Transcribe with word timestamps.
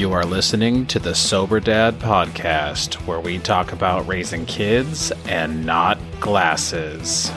You 0.00 0.14
are 0.14 0.24
listening 0.24 0.86
to 0.86 0.98
the 0.98 1.14
Sober 1.14 1.60
Dad 1.60 1.98
podcast, 1.98 2.94
where 3.06 3.20
we 3.20 3.38
talk 3.38 3.72
about 3.72 4.08
raising 4.08 4.46
kids 4.46 5.12
and 5.26 5.66
not 5.66 5.98
glasses. 6.20 7.28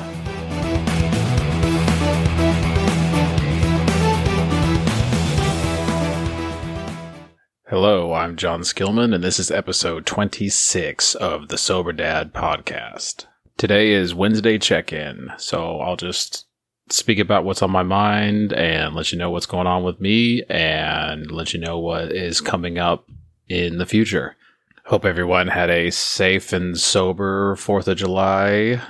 Hello, 7.67 8.13
I'm 8.13 8.37
Jon 8.37 8.61
Skillman, 8.61 9.13
and 9.13 9.21
this 9.21 9.39
is 9.39 9.51
episode 9.51 10.05
26 10.05 11.15
of 11.15 11.49
the 11.49 11.57
Sober 11.57 11.91
Dad 11.91 12.33
podcast. 12.33 13.25
Today 13.57 13.91
is 13.91 14.15
Wednesday 14.15 14.57
check 14.57 14.93
in, 14.93 15.31
so 15.35 15.81
I'll 15.81 15.97
just 15.97 16.45
speak 16.89 17.19
about 17.19 17.43
what's 17.45 17.61
on 17.61 17.71
my 17.71 17.83
mind 17.83 18.53
and 18.53 18.95
let 18.95 19.11
you 19.11 19.17
know 19.17 19.29
what's 19.29 19.45
going 19.45 19.67
on 19.67 19.83
with 19.83 19.99
me 19.99 20.43
and 20.49 21.31
let 21.31 21.53
you 21.53 21.59
know 21.59 21.79
what 21.79 22.11
is 22.11 22.41
coming 22.41 22.77
up 22.77 23.09
in 23.47 23.77
the 23.77 23.85
future. 23.85 24.35
Hope 24.85 25.05
everyone 25.05 25.47
had 25.47 25.69
a 25.69 25.91
safe 25.91 26.51
and 26.51 26.77
sober 26.77 27.55
4th 27.55 27.87
of 27.87 27.97
July. 27.97 28.81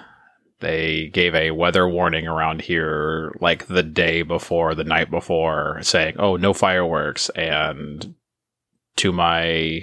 They 0.59 1.09
gave 1.09 1.35
a 1.35 1.51
weather 1.51 1.87
warning 1.87 2.25
around 2.25 2.61
here 2.61 3.35
like 3.39 3.67
the 3.67 3.83
day 3.83 4.21
before, 4.21 4.73
the 4.73 4.83
night 4.83 5.11
before, 5.11 5.79
saying, 5.83 6.15
oh, 6.17 6.35
no 6.35 6.53
fireworks. 6.53 7.29
And 7.29 8.15
to 8.95 9.11
my 9.11 9.81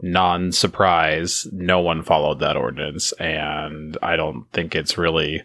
non 0.00 0.52
surprise, 0.52 1.46
no 1.52 1.80
one 1.80 2.02
followed 2.02 2.40
that 2.40 2.56
ordinance. 2.56 3.12
And 3.12 3.98
I 4.02 4.16
don't 4.16 4.46
think 4.52 4.74
it's 4.74 4.96
really 4.96 5.42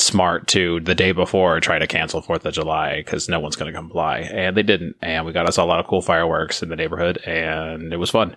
smart 0.00 0.46
to 0.48 0.80
the 0.80 0.94
day 0.94 1.12
before 1.12 1.60
try 1.60 1.78
to 1.78 1.86
cancel 1.86 2.22
Fourth 2.22 2.44
of 2.44 2.54
July 2.54 2.96
because 2.96 3.28
no 3.28 3.40
one's 3.40 3.56
going 3.56 3.72
to 3.72 3.78
comply, 3.78 4.20
and 4.20 4.56
they 4.56 4.62
didn't. 4.62 4.96
And 5.02 5.24
we 5.24 5.32
got 5.32 5.48
us 5.48 5.56
a 5.56 5.64
lot 5.64 5.80
of 5.80 5.86
cool 5.86 6.02
fireworks 6.02 6.62
in 6.62 6.68
the 6.68 6.76
neighborhood, 6.76 7.18
and 7.26 7.92
it 7.92 7.98
was 7.98 8.10
fun. 8.10 8.36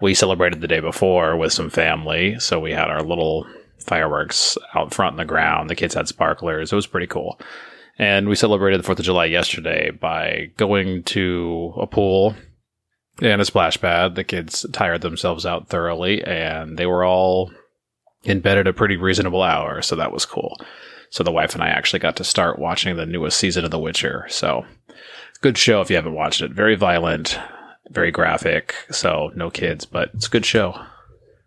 We 0.00 0.14
celebrated 0.14 0.60
the 0.60 0.68
day 0.68 0.80
before 0.80 1.36
with 1.36 1.52
some 1.52 1.70
family, 1.70 2.38
so 2.38 2.58
we 2.58 2.72
had 2.72 2.88
our 2.88 3.02
little 3.02 3.46
fireworks 3.84 4.56
out 4.74 4.94
front 4.94 5.14
in 5.14 5.18
the 5.18 5.24
ground. 5.24 5.68
The 5.68 5.74
kids 5.74 5.94
had 5.94 6.08
sparklers. 6.08 6.72
It 6.72 6.76
was 6.76 6.86
pretty 6.86 7.06
cool. 7.06 7.38
And 7.98 8.28
we 8.28 8.34
celebrated 8.34 8.82
the 8.82 8.88
4th 8.88 8.98
of 8.98 9.04
July 9.04 9.26
yesterday 9.26 9.90
by 9.90 10.52
going 10.56 11.02
to 11.04 11.74
a 11.76 11.86
pool 11.86 12.34
and 13.20 13.42
a 13.42 13.44
splash 13.44 13.78
pad. 13.78 14.14
The 14.14 14.24
kids 14.24 14.64
tired 14.72 15.02
themselves 15.02 15.44
out 15.44 15.68
thoroughly 15.68 16.24
and 16.24 16.78
they 16.78 16.86
were 16.86 17.04
all 17.04 17.52
in 18.24 18.40
bed 18.40 18.58
at 18.58 18.66
a 18.66 18.72
pretty 18.72 18.96
reasonable 18.96 19.42
hour. 19.42 19.82
So 19.82 19.96
that 19.96 20.12
was 20.12 20.24
cool. 20.24 20.56
So 21.10 21.22
the 21.24 21.32
wife 21.32 21.54
and 21.54 21.62
I 21.62 21.68
actually 21.68 21.98
got 21.98 22.16
to 22.16 22.24
start 22.24 22.58
watching 22.58 22.96
the 22.96 23.06
newest 23.06 23.38
season 23.38 23.64
of 23.64 23.70
The 23.70 23.78
Witcher. 23.78 24.26
So 24.28 24.64
good 25.40 25.58
show 25.58 25.80
if 25.80 25.90
you 25.90 25.96
haven't 25.96 26.14
watched 26.14 26.40
it. 26.40 26.52
Very 26.52 26.76
violent, 26.76 27.38
very 27.90 28.10
graphic. 28.10 28.74
So 28.90 29.32
no 29.34 29.50
kids, 29.50 29.84
but 29.84 30.10
it's 30.14 30.28
a 30.28 30.30
good 30.30 30.46
show. 30.46 30.80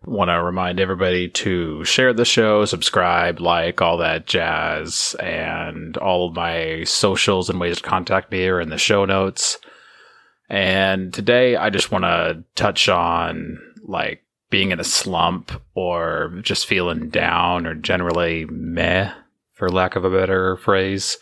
Want 0.05 0.30
to 0.30 0.44
remind 0.44 0.81
everybody 0.81 1.30
to 1.30 1.86
share 1.86 2.11
the 2.11 2.25
show, 2.25 2.66
subscribe, 2.66 3.39
like, 3.39 3.81
all 3.81 3.97
that 4.00 4.25
jazz, 4.25 5.16
and 5.17 5.95
all 5.95 6.27
of 6.27 6.36
my 6.36 6.83
socials 6.83 7.50
and 7.50 7.58
ways 7.58 7.77
to 7.77 7.83
contact 7.83 8.30
me 8.30 8.45
are 8.48 8.59
in 8.59 8.70
the 8.70 8.77
show 8.77 9.05
notes. 9.05 9.59
And 10.50 11.14
today 11.14 11.55
I 11.55 11.70
just 11.70 11.89
want 11.89 12.03
to 12.03 12.44
touch 12.55 12.89
on 12.89 13.59
like 13.86 14.23
being 14.50 14.72
in 14.72 14.80
a 14.80 14.83
slump 14.83 15.53
or 15.73 16.38
just 16.42 16.67
feeling 16.67 17.09
down 17.09 17.66
or 17.66 17.73
generally 17.73 18.45
meh 18.45 19.14
for 19.53 19.69
lack 19.69 19.95
of 19.95 20.03
a 20.03 20.09
better 20.09 20.57
phrase. 20.57 21.17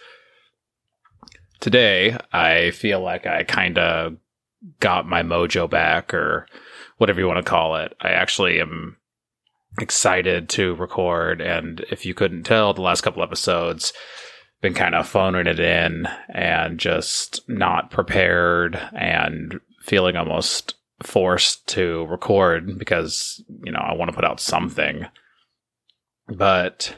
Today, 1.60 2.18
I 2.34 2.72
feel 2.72 3.02
like 3.02 3.28
I 3.28 3.44
kind 3.44 3.78
of 3.78 4.18
got 4.80 5.08
my 5.08 5.22
mojo 5.24 5.70
back, 5.70 6.14
or 6.14 6.48
whatever 6.98 7.20
you 7.20 7.28
want 7.28 7.44
to 7.44 7.50
call 7.50 7.76
it. 7.76 7.94
I 8.02 8.10
actually 8.10 8.60
am 8.60 8.98
excited 9.80 10.50
to 10.50 10.76
record, 10.76 11.42
and 11.42 11.86
if 11.92 12.06
you 12.06 12.14
couldn't 12.14 12.44
tell, 12.44 12.74
the 12.74 12.82
last 12.82 13.02
couple 13.02 13.24
episodes 13.24 13.94
been 14.62 14.74
kind 14.76 14.94
of 14.94 15.08
phoning 15.08 15.48
it 15.48 15.60
in 15.60 16.08
and 16.34 16.80
just 16.80 17.42
not 17.50 17.90
prepared 17.90 18.80
and 18.94 19.60
feeling 19.82 20.16
almost 20.16 20.76
forced 21.02 21.66
to 21.68 22.06
record 22.06 22.78
because 22.78 23.44
you 23.64 23.72
know 23.72 23.80
I 23.80 23.94
want 23.94 24.10
to 24.10 24.16
put 24.16 24.26
out 24.26 24.40
something. 24.40 25.08
But 26.28 26.96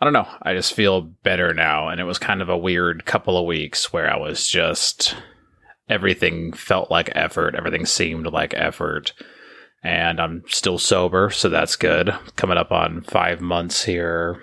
I 0.00 0.06
don't 0.06 0.14
know. 0.14 0.28
I 0.42 0.54
just 0.54 0.72
feel 0.72 1.02
better 1.02 1.52
now. 1.52 1.88
And 1.88 2.00
it 2.00 2.04
was 2.04 2.18
kind 2.18 2.40
of 2.40 2.48
a 2.48 2.56
weird 2.56 3.04
couple 3.04 3.36
of 3.36 3.46
weeks 3.46 3.92
where 3.92 4.10
I 4.10 4.16
was 4.16 4.48
just, 4.48 5.14
everything 5.88 6.52
felt 6.52 6.90
like 6.90 7.10
effort. 7.14 7.54
Everything 7.54 7.84
seemed 7.84 8.26
like 8.26 8.54
effort. 8.54 9.12
And 9.82 10.20
I'm 10.20 10.42
still 10.46 10.78
sober, 10.78 11.30
so 11.30 11.48
that's 11.48 11.76
good. 11.76 12.14
Coming 12.36 12.56
up 12.56 12.72
on 12.72 13.02
five 13.02 13.40
months 13.40 13.84
here 13.84 14.40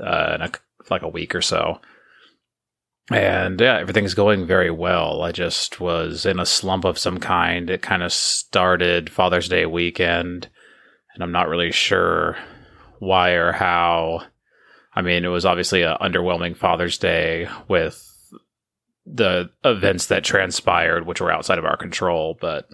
uh, 0.00 0.32
in 0.36 0.42
a, 0.42 0.50
like 0.90 1.02
a 1.02 1.08
week 1.08 1.34
or 1.34 1.42
so. 1.42 1.80
And 3.10 3.60
yeah, 3.60 3.78
everything's 3.78 4.14
going 4.14 4.46
very 4.46 4.70
well. 4.70 5.22
I 5.22 5.32
just 5.32 5.80
was 5.80 6.24
in 6.24 6.38
a 6.38 6.46
slump 6.46 6.84
of 6.84 6.98
some 6.98 7.18
kind. 7.18 7.68
It 7.68 7.82
kind 7.82 8.02
of 8.02 8.12
started 8.12 9.10
Father's 9.10 9.48
Day 9.48 9.66
weekend, 9.66 10.48
and 11.14 11.22
I'm 11.22 11.32
not 11.32 11.48
really 11.48 11.72
sure 11.72 12.36
why 13.00 13.30
or 13.30 13.52
how 13.52 14.22
I 14.94 15.02
mean, 15.02 15.24
it 15.24 15.28
was 15.28 15.46
obviously 15.46 15.82
an 15.82 15.96
underwhelming 16.00 16.56
Father's 16.56 16.98
Day 16.98 17.48
with 17.68 18.08
the 19.06 19.50
events 19.64 20.06
that 20.06 20.24
transpired, 20.24 21.06
which 21.06 21.20
were 21.20 21.32
outside 21.32 21.58
of 21.58 21.64
our 21.64 21.76
control. 21.76 22.36
But 22.40 22.68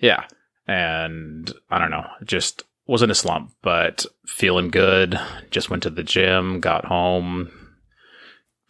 yeah, 0.00 0.24
and 0.66 1.52
I 1.70 1.78
don't 1.78 1.90
know, 1.90 2.06
just 2.24 2.64
wasn't 2.86 3.12
a 3.12 3.16
slump, 3.16 3.52
but 3.62 4.06
feeling 4.26 4.68
good. 4.68 5.18
Just 5.50 5.70
went 5.70 5.82
to 5.84 5.90
the 5.90 6.02
gym, 6.02 6.60
got 6.60 6.84
home. 6.84 7.50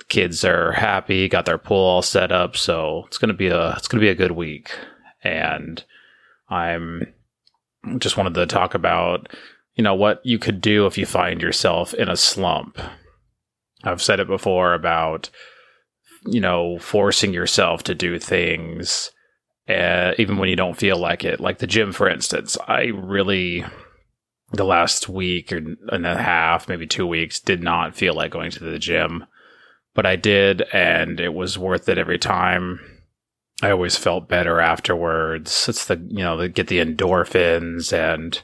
Kids 0.08 0.44
are 0.44 0.72
happy, 0.72 1.28
got 1.28 1.46
their 1.46 1.58
pool 1.58 1.84
all 1.84 2.02
set 2.02 2.30
up, 2.30 2.56
so 2.56 3.04
it's 3.08 3.18
gonna 3.18 3.34
be 3.34 3.48
a 3.48 3.72
it's 3.72 3.88
gonna 3.88 4.00
be 4.00 4.08
a 4.08 4.14
good 4.14 4.32
week. 4.32 4.70
And 5.24 5.82
I'm 6.48 7.12
just 7.98 8.16
wanted 8.16 8.34
to 8.34 8.46
talk 8.46 8.74
about 8.74 9.28
you 9.76 9.84
know, 9.84 9.94
what 9.94 10.20
you 10.24 10.38
could 10.38 10.60
do 10.60 10.86
if 10.86 10.96
you 10.96 11.06
find 11.06 11.40
yourself 11.40 11.94
in 11.94 12.08
a 12.08 12.16
slump. 12.16 12.78
I've 13.84 14.02
said 14.02 14.20
it 14.20 14.26
before 14.26 14.72
about, 14.72 15.30
you 16.24 16.40
know, 16.40 16.78
forcing 16.78 17.34
yourself 17.34 17.84
to 17.84 17.94
do 17.94 18.18
things, 18.18 19.12
uh, 19.68 20.12
even 20.18 20.38
when 20.38 20.48
you 20.48 20.56
don't 20.56 20.78
feel 20.78 20.98
like 20.98 21.24
it. 21.24 21.40
Like 21.40 21.58
the 21.58 21.66
gym, 21.66 21.92
for 21.92 22.08
instance. 22.08 22.56
I 22.66 22.84
really, 22.86 23.64
the 24.52 24.64
last 24.64 25.10
week 25.10 25.52
or 25.52 25.60
and 25.88 26.06
a 26.06 26.16
half, 26.16 26.68
maybe 26.68 26.86
two 26.86 27.06
weeks, 27.06 27.38
did 27.38 27.62
not 27.62 27.94
feel 27.94 28.14
like 28.14 28.32
going 28.32 28.50
to 28.52 28.64
the 28.64 28.78
gym. 28.78 29.26
But 29.94 30.06
I 30.06 30.16
did, 30.16 30.62
and 30.72 31.20
it 31.20 31.34
was 31.34 31.58
worth 31.58 31.88
it 31.88 31.98
every 31.98 32.18
time. 32.18 32.80
I 33.62 33.70
always 33.70 33.96
felt 33.96 34.28
better 34.28 34.60
afterwards. 34.60 35.68
It's 35.68 35.86
the, 35.86 35.96
you 36.08 36.22
know, 36.22 36.36
the, 36.36 36.48
get 36.48 36.68
the 36.68 36.84
endorphins 36.84 37.92
and, 37.92 38.40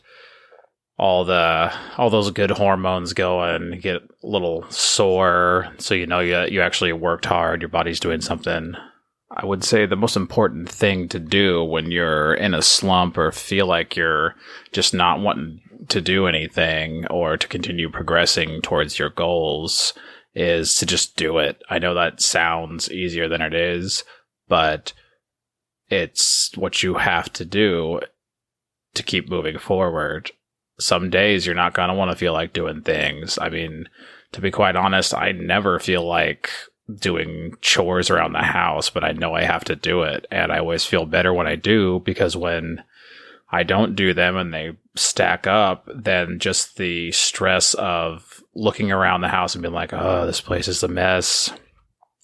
all 0.98 1.24
the 1.24 1.72
all 1.96 2.10
those 2.10 2.30
good 2.30 2.50
hormones 2.50 3.12
going, 3.12 3.80
get 3.80 4.02
a 4.02 4.26
little 4.26 4.64
sore, 4.70 5.72
so 5.78 5.94
you 5.94 6.06
know 6.06 6.20
you 6.20 6.38
you 6.44 6.60
actually 6.60 6.92
worked 6.92 7.24
hard, 7.24 7.62
your 7.62 7.68
body's 7.68 8.00
doing 8.00 8.20
something. 8.20 8.74
I 9.34 9.46
would 9.46 9.64
say 9.64 9.86
the 9.86 9.96
most 9.96 10.16
important 10.16 10.68
thing 10.68 11.08
to 11.08 11.18
do 11.18 11.64
when 11.64 11.90
you're 11.90 12.34
in 12.34 12.52
a 12.52 12.60
slump 12.60 13.16
or 13.16 13.32
feel 13.32 13.66
like 13.66 13.96
you're 13.96 14.34
just 14.72 14.92
not 14.92 15.20
wanting 15.20 15.60
to 15.88 16.02
do 16.02 16.26
anything 16.26 17.06
or 17.06 17.38
to 17.38 17.48
continue 17.48 17.88
progressing 17.88 18.60
towards 18.60 18.98
your 18.98 19.08
goals 19.08 19.94
is 20.34 20.76
to 20.76 20.86
just 20.86 21.16
do 21.16 21.38
it. 21.38 21.62
I 21.70 21.78
know 21.78 21.94
that 21.94 22.20
sounds 22.20 22.90
easier 22.90 23.26
than 23.26 23.40
it 23.40 23.54
is, 23.54 24.04
but 24.48 24.92
it's 25.88 26.54
what 26.56 26.82
you 26.82 26.94
have 26.94 27.32
to 27.34 27.44
do 27.44 28.00
to 28.94 29.02
keep 29.02 29.30
moving 29.30 29.58
forward 29.58 30.30
some 30.82 31.10
days 31.10 31.46
you're 31.46 31.54
not 31.54 31.74
going 31.74 31.88
to 31.88 31.94
want 31.94 32.10
to 32.10 32.16
feel 32.16 32.32
like 32.32 32.52
doing 32.52 32.82
things. 32.82 33.38
I 33.40 33.48
mean, 33.48 33.88
to 34.32 34.40
be 34.40 34.50
quite 34.50 34.76
honest, 34.76 35.14
I 35.14 35.32
never 35.32 35.78
feel 35.78 36.06
like 36.06 36.50
doing 36.92 37.54
chores 37.60 38.10
around 38.10 38.32
the 38.32 38.42
house, 38.42 38.90
but 38.90 39.04
I 39.04 39.12
know 39.12 39.34
I 39.34 39.44
have 39.44 39.64
to 39.64 39.76
do 39.76 40.02
it. 40.02 40.26
And 40.30 40.52
I 40.52 40.58
always 40.58 40.84
feel 40.84 41.06
better 41.06 41.32
when 41.32 41.46
I 41.46 41.56
do 41.56 42.00
because 42.04 42.36
when 42.36 42.82
I 43.50 43.62
don't 43.62 43.94
do 43.94 44.14
them 44.14 44.36
and 44.36 44.52
they 44.52 44.76
stack 44.96 45.46
up, 45.46 45.88
then 45.94 46.38
just 46.38 46.76
the 46.76 47.12
stress 47.12 47.74
of 47.74 48.42
looking 48.54 48.90
around 48.90 49.20
the 49.20 49.28
house 49.28 49.54
and 49.54 49.62
being 49.62 49.74
like, 49.74 49.92
oh, 49.92 50.26
this 50.26 50.40
place 50.40 50.68
is 50.68 50.82
a 50.82 50.88
mess. 50.88 51.52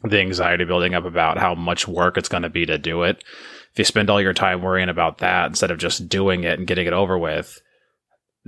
The 0.02 0.20
anxiety 0.20 0.64
building 0.64 0.94
up 0.94 1.04
about 1.04 1.38
how 1.38 1.54
much 1.54 1.88
work 1.88 2.16
it's 2.16 2.28
going 2.28 2.44
to 2.44 2.48
be 2.48 2.66
to 2.66 2.78
do 2.78 3.02
it. 3.02 3.22
If 3.72 3.78
you 3.78 3.84
spend 3.84 4.10
all 4.10 4.20
your 4.20 4.34
time 4.34 4.62
worrying 4.62 4.88
about 4.88 5.18
that 5.18 5.46
instead 5.46 5.70
of 5.70 5.78
just 5.78 6.08
doing 6.08 6.44
it 6.44 6.58
and 6.58 6.66
getting 6.66 6.86
it 6.86 6.92
over 6.92 7.18
with, 7.18 7.60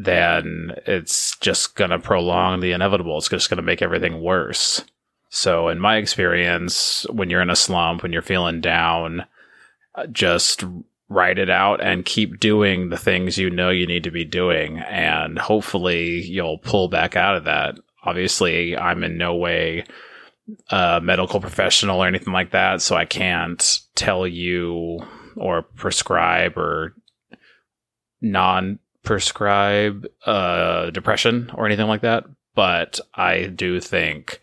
then 0.05 0.73
it's 0.87 1.37
just 1.39 1.77
going 1.77 1.91
to 1.91 1.99
prolong 1.99 2.61
the 2.61 2.73
inevitable. 2.73 3.19
It's 3.19 3.29
just 3.29 3.51
going 3.51 3.59
to 3.59 3.63
make 3.63 3.83
everything 3.83 4.23
worse. 4.23 4.83
So, 5.29 5.69
in 5.69 5.79
my 5.79 5.97
experience, 5.97 7.07
when 7.11 7.31
you're 7.31 7.43
in 7.43 7.51
a 7.51 7.57
slump, 7.57 8.03
when 8.03 8.13
you're 8.13 8.23
feeling 8.23 8.61
down, 8.61 9.27
uh, 9.95 10.07
just 10.07 10.65
write 11.09 11.39
it 11.39 11.51
out 11.51 11.83
and 11.83 12.05
keep 12.05 12.41
doing 12.41 12.89
the 12.89 12.97
things 12.97 13.37
you 13.37 13.51
know 13.51 13.69
you 13.69 13.87
need 13.87 14.05
to 14.05 14.11
be 14.11 14.25
doing. 14.25 14.79
And 14.79 15.39
hopefully 15.39 16.23
you'll 16.23 16.59
pull 16.59 16.89
back 16.89 17.15
out 17.15 17.37
of 17.37 17.45
that. 17.45 17.77
Obviously, 18.03 18.77
I'm 18.77 19.05
in 19.05 19.19
no 19.19 19.35
way 19.35 19.85
a 20.71 21.01
medical 21.03 21.41
professional 21.41 22.03
or 22.03 22.09
anything 22.09 22.33
like 22.33 22.53
that, 22.53 22.81
so 22.81 22.97
I 22.97 23.05
can't 23.05 23.81
tell 23.95 24.27
you 24.27 25.01
or 25.37 25.63
prescribe 25.63 26.57
or 26.57 26.95
non 28.21 28.79
prescribe 29.03 30.07
uh, 30.27 30.91
depression 30.91 31.51
or 31.55 31.67
anything 31.67 31.87
like 31.87 32.03
that. 32.03 32.25
But 32.55 33.01
I 33.15 33.47
do 33.47 33.81
think 33.81 34.41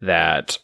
that 0.00 0.58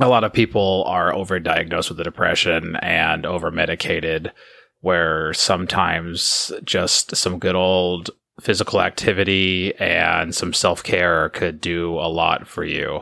a 0.00 0.08
lot 0.08 0.24
of 0.24 0.32
people 0.32 0.84
are 0.86 1.12
overdiagnosed 1.12 1.88
with 1.88 1.98
the 1.98 2.04
depression 2.04 2.76
and 2.76 3.24
over 3.24 3.50
medicated 3.50 4.32
where 4.80 5.32
sometimes 5.32 6.52
just 6.64 7.16
some 7.16 7.38
good 7.38 7.54
old 7.54 8.10
physical 8.40 8.82
activity 8.82 9.74
and 9.76 10.34
some 10.34 10.52
self 10.52 10.82
care 10.82 11.30
could 11.30 11.60
do 11.60 11.94
a 11.94 12.08
lot 12.08 12.46
for 12.46 12.64
you. 12.64 13.00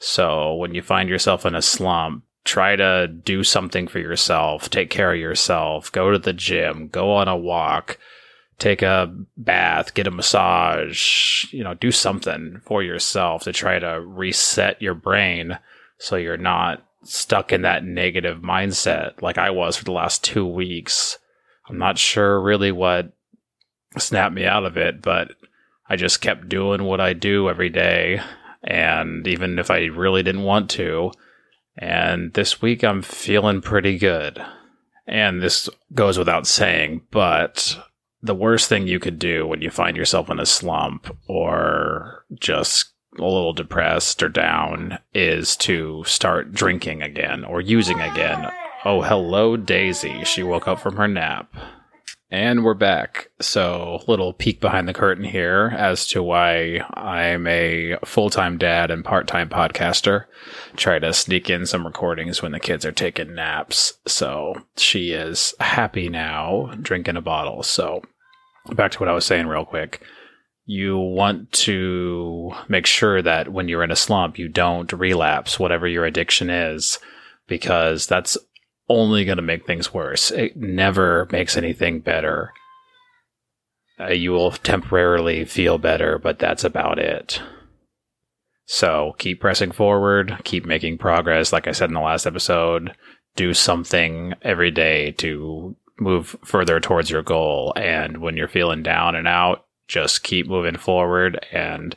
So 0.00 0.54
when 0.54 0.74
you 0.74 0.82
find 0.82 1.08
yourself 1.08 1.44
in 1.44 1.54
a 1.54 1.62
slump, 1.62 2.24
try 2.44 2.74
to 2.76 3.06
do 3.06 3.44
something 3.44 3.86
for 3.86 3.98
yourself, 3.98 4.68
take 4.68 4.90
care 4.90 5.12
of 5.12 5.20
yourself, 5.20 5.92
go 5.92 6.10
to 6.10 6.18
the 6.18 6.32
gym, 6.32 6.88
go 6.88 7.12
on 7.12 7.28
a 7.28 7.36
walk, 7.36 7.98
take 8.58 8.82
a 8.82 9.12
bath, 9.36 9.94
get 9.94 10.06
a 10.06 10.10
massage, 10.10 11.44
you 11.52 11.64
know, 11.64 11.74
do 11.74 11.90
something 11.90 12.60
for 12.64 12.82
yourself 12.82 13.44
to 13.44 13.52
try 13.52 13.78
to 13.78 14.00
reset 14.00 14.80
your 14.80 14.94
brain 14.94 15.58
so 15.98 16.16
you're 16.16 16.36
not 16.36 16.84
stuck 17.04 17.52
in 17.52 17.62
that 17.62 17.84
negative 17.84 18.38
mindset 18.38 19.20
like 19.22 19.38
I 19.38 19.50
was 19.50 19.76
for 19.76 19.84
the 19.84 19.92
last 19.92 20.22
two 20.22 20.46
weeks. 20.46 21.18
I'm 21.68 21.78
not 21.78 21.98
sure 21.98 22.40
really 22.40 22.72
what 22.72 23.12
snapped 23.98 24.34
me 24.34 24.44
out 24.44 24.64
of 24.64 24.76
it, 24.76 25.02
but 25.02 25.32
I 25.88 25.96
just 25.96 26.20
kept 26.20 26.48
doing 26.48 26.84
what 26.84 27.00
I 27.00 27.12
do 27.12 27.48
every 27.48 27.68
day. 27.68 28.20
And 28.62 29.26
even 29.26 29.58
if 29.58 29.70
I 29.70 29.86
really 29.86 30.22
didn't 30.22 30.44
want 30.44 30.70
to, 30.70 31.12
and 31.76 32.32
this 32.34 32.62
week 32.62 32.84
I'm 32.84 33.02
feeling 33.02 33.60
pretty 33.60 33.98
good. 33.98 34.42
And 35.06 35.42
this 35.42 35.68
goes 35.94 36.16
without 36.16 36.46
saying, 36.46 37.02
but 37.10 37.76
the 38.22 38.34
worst 38.34 38.68
thing 38.68 38.86
you 38.86 38.98
could 38.98 39.18
do 39.18 39.46
when 39.46 39.60
you 39.60 39.70
find 39.70 39.96
yourself 39.96 40.30
in 40.30 40.38
a 40.38 40.46
slump 40.46 41.16
or 41.26 42.24
just 42.38 42.92
a 43.18 43.22
little 43.22 43.52
depressed 43.52 44.22
or 44.22 44.28
down 44.28 44.98
is 45.12 45.56
to 45.56 46.02
start 46.06 46.52
drinking 46.52 47.02
again 47.02 47.44
or 47.44 47.60
using 47.60 48.00
again. 48.00 48.50
Oh, 48.84 49.02
hello, 49.02 49.56
Daisy. 49.56 50.24
She 50.24 50.42
woke 50.42 50.66
up 50.66 50.80
from 50.80 50.96
her 50.96 51.08
nap. 51.08 51.52
And 52.32 52.64
we're 52.64 52.72
back. 52.72 53.28
So, 53.40 54.02
little 54.08 54.32
peek 54.32 54.58
behind 54.58 54.88
the 54.88 54.94
curtain 54.94 55.22
here 55.22 55.70
as 55.76 56.06
to 56.08 56.22
why 56.22 56.78
I'm 56.94 57.46
a 57.46 57.98
full 58.06 58.30
time 58.30 58.56
dad 58.56 58.90
and 58.90 59.04
part 59.04 59.26
time 59.26 59.50
podcaster. 59.50 60.24
Try 60.74 60.98
to 60.98 61.12
sneak 61.12 61.50
in 61.50 61.66
some 61.66 61.84
recordings 61.84 62.40
when 62.40 62.52
the 62.52 62.58
kids 62.58 62.86
are 62.86 62.92
taking 62.92 63.34
naps. 63.34 63.98
So, 64.06 64.54
she 64.78 65.10
is 65.10 65.54
happy 65.60 66.08
now, 66.08 66.72
drinking 66.80 67.18
a 67.18 67.20
bottle. 67.20 67.62
So, 67.62 68.00
back 68.70 68.92
to 68.92 69.00
what 69.00 69.10
I 69.10 69.12
was 69.12 69.26
saying, 69.26 69.46
real 69.46 69.66
quick 69.66 70.02
you 70.64 70.96
want 70.96 71.50
to 71.50 72.52
make 72.68 72.86
sure 72.86 73.20
that 73.20 73.52
when 73.52 73.68
you're 73.68 73.82
in 73.82 73.90
a 73.90 73.96
slump, 73.96 74.38
you 74.38 74.48
don't 74.48 74.92
relapse 74.92 75.58
whatever 75.58 75.88
your 75.88 76.04
addiction 76.04 76.48
is, 76.48 77.00
because 77.48 78.06
that's 78.06 78.38
only 78.92 79.24
going 79.24 79.36
to 79.36 79.42
make 79.42 79.66
things 79.66 79.92
worse. 79.92 80.30
It 80.30 80.56
never 80.56 81.28
makes 81.30 81.56
anything 81.56 82.00
better. 82.00 82.52
Uh, 83.98 84.08
you 84.08 84.32
will 84.32 84.52
temporarily 84.52 85.44
feel 85.44 85.78
better, 85.78 86.18
but 86.18 86.38
that's 86.38 86.64
about 86.64 86.98
it. 86.98 87.40
So 88.66 89.14
keep 89.18 89.40
pressing 89.40 89.72
forward, 89.72 90.38
keep 90.44 90.64
making 90.64 90.98
progress. 90.98 91.52
Like 91.52 91.66
I 91.66 91.72
said 91.72 91.90
in 91.90 91.94
the 91.94 92.00
last 92.00 92.26
episode, 92.26 92.94
do 93.36 93.54
something 93.54 94.34
every 94.42 94.70
day 94.70 95.12
to 95.12 95.76
move 95.98 96.36
further 96.44 96.80
towards 96.80 97.10
your 97.10 97.22
goal. 97.22 97.72
And 97.76 98.18
when 98.18 98.36
you're 98.36 98.48
feeling 98.48 98.82
down 98.82 99.14
and 99.14 99.28
out, 99.28 99.66
just 99.88 100.22
keep 100.22 100.46
moving 100.48 100.78
forward 100.78 101.44
and 101.52 101.94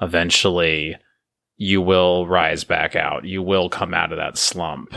eventually 0.00 0.96
you 1.56 1.80
will 1.80 2.26
rise 2.26 2.64
back 2.64 2.96
out. 2.96 3.24
You 3.24 3.42
will 3.42 3.68
come 3.68 3.94
out 3.94 4.12
of 4.12 4.18
that 4.18 4.38
slump, 4.38 4.94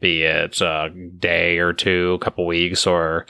be 0.00 0.22
it 0.22 0.60
a 0.60 0.90
day 1.18 1.58
or 1.58 1.72
two, 1.72 2.18
a 2.20 2.24
couple 2.24 2.46
weeks, 2.46 2.86
or 2.86 3.26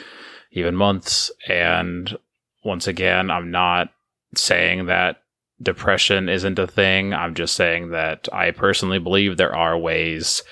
even 0.53 0.75
months. 0.75 1.31
And 1.49 2.17
once 2.65 2.87
again, 2.87 3.31
I'm 3.31 3.51
not 3.51 3.89
saying 4.35 4.87
that 4.87 5.23
depression 5.63 6.29
isn't 6.29 6.59
a 6.59 6.67
thing. 6.67 7.13
I'm 7.13 7.35
just 7.35 7.55
saying 7.55 7.91
that 7.91 8.29
I 8.33 8.51
personally 8.51 8.99
believe 8.99 9.37
there 9.37 9.55
are 9.55 9.79
ways 9.79 10.43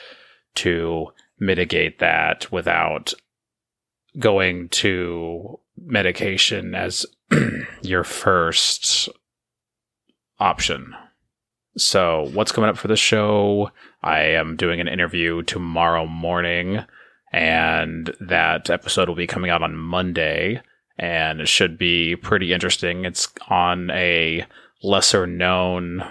to 0.56 1.08
mitigate 1.38 1.98
that 2.00 2.50
without 2.50 3.14
going 4.18 4.68
to 4.68 5.60
medication 5.76 6.74
as 6.74 7.06
your 7.82 8.04
first 8.04 9.08
option. 10.40 10.94
So, 11.78 12.28
what's 12.32 12.52
coming 12.52 12.68
up 12.68 12.76
for 12.76 12.88
the 12.88 12.96
show? 12.96 13.70
I 14.02 14.20
am 14.20 14.56
doing 14.56 14.80
an 14.80 14.88
interview 14.88 15.42
tomorrow 15.42 16.06
morning, 16.06 16.84
and 17.32 18.14
that 18.20 18.68
episode 18.68 19.08
will 19.08 19.16
be 19.16 19.26
coming 19.26 19.50
out 19.50 19.62
on 19.62 19.76
Monday, 19.76 20.60
and 20.98 21.40
it 21.40 21.48
should 21.48 21.78
be 21.78 22.16
pretty 22.16 22.52
interesting. 22.52 23.04
It's 23.04 23.28
on 23.48 23.90
a 23.90 24.44
lesser 24.82 25.26
known, 25.26 26.04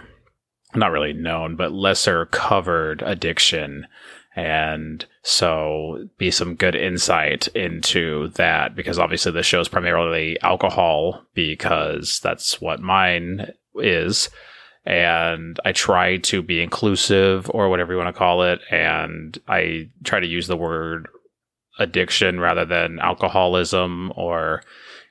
not 0.73 0.91
really 0.91 1.13
known, 1.13 1.55
but 1.55 1.73
lesser 1.73 2.25
covered 2.27 3.01
addiction 3.01 3.87
and 4.37 5.03
so 5.23 6.07
be 6.19 6.29
some 6.29 6.53
good 6.53 6.75
insight 6.75 7.47
into 7.49 8.27
that 8.35 8.75
because 8.75 8.99
obviously 8.99 9.31
the 9.31 9.41
show 9.41 9.59
is 9.59 9.67
primarily 9.67 10.39
alcohol 10.41 11.23
because 11.33 12.19
that's 12.21 12.61
what 12.61 12.79
mine 12.79 13.51
is 13.77 14.29
and 14.87 15.59
I 15.65 15.73
try 15.73 16.17
to 16.17 16.41
be 16.41 16.61
inclusive 16.61 17.51
or 17.53 17.69
whatever 17.69 17.91
you 17.93 17.99
want 17.99 18.13
to 18.13 18.17
call 18.17 18.41
it 18.43 18.61
and 18.71 19.37
I 19.47 19.89
try 20.03 20.19
to 20.19 20.27
use 20.27 20.47
the 20.47 20.57
word 20.57 21.07
addiction 21.77 22.39
rather 22.39 22.65
than 22.65 22.99
alcoholism 22.99 24.11
or 24.15 24.63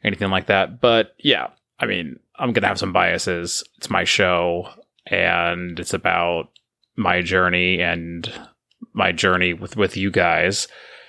anything 0.03 0.31
like 0.31 0.47
that 0.47 0.81
but 0.81 1.15
yeah 1.19 1.49
I 1.79 1.87
mean 1.87 2.19
I'm 2.39 2.53
going 2.53 2.63
to 2.63 2.69
have 2.69 2.79
some 2.79 2.93
biases 2.93 3.63
it's 3.77 3.91
my 3.91 4.05
show 4.05 4.69
and 5.07 5.79
it's 5.79 5.95
about 5.95 6.49
my 6.97 7.21
journey 7.23 7.81
and 7.81 8.33
my 8.93 9.13
journey 9.13 9.53
with 9.53 9.77
with 9.77 9.97
you 9.97 10.11
guys. 10.11 10.67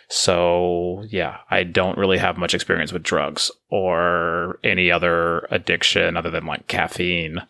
So, 0.10 1.04
yeah, 1.10 1.40
I 1.50 1.64
don't 1.64 1.98
really 1.98 2.18
have 2.18 2.38
much 2.38 2.54
experience 2.54 2.94
with 2.94 3.04
drugs 3.04 3.52
or 3.70 4.58
any 4.64 4.90
other 4.90 5.48
addiction 5.52 6.16
other 6.16 6.30
than 6.30 6.46
like 6.46 6.68
caffeine. 6.68 7.42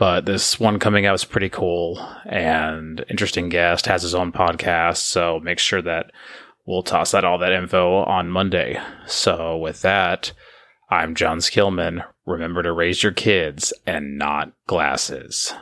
But 0.00 0.24
this 0.24 0.58
one 0.58 0.78
coming 0.78 1.04
out 1.04 1.16
is 1.16 1.26
pretty 1.26 1.50
cool 1.50 1.98
and 2.24 3.04
interesting 3.10 3.50
guest, 3.50 3.84
has 3.84 4.00
his 4.00 4.14
own 4.14 4.32
podcast. 4.32 4.96
So 4.96 5.40
make 5.40 5.58
sure 5.58 5.82
that 5.82 6.10
we'll 6.64 6.82
toss 6.82 7.12
out 7.12 7.26
all 7.26 7.36
that 7.36 7.52
info 7.52 7.96
on 8.04 8.30
Monday. 8.30 8.80
So 9.06 9.58
with 9.58 9.82
that, 9.82 10.32
I'm 10.88 11.14
Jon 11.14 11.40
Skillman. 11.40 12.02
Remember 12.24 12.62
to 12.62 12.72
raise 12.72 13.02
your 13.02 13.12
kids 13.12 13.74
and 13.86 14.16
not 14.16 14.52
glasses. 14.66 15.52